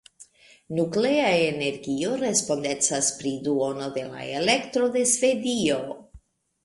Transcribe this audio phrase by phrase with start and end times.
[0.77, 5.79] Nuklea energio respondecas pri duono de la elektro de Svedio.